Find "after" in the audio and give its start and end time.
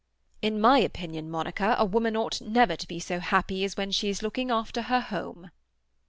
4.49-4.81